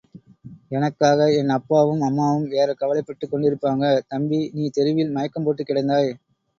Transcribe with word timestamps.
எனக்காக 0.67 1.27
என் 1.33 1.49
அப்பாவும் 1.49 2.01
அம்மாவும் 2.01 2.47
வேறே 2.47 2.73
கவலைப்பட்டுக் 2.73 3.33
கொண்டிருப்பாங்க. 3.33 3.85
தம்பி, 4.07 4.51
நீ 4.53 4.69
தெருவில் 4.69 5.11
மயக்கம் 5.11 5.43
போட்டுக் 5.43 5.69
கிடந்தாய். 5.69 6.11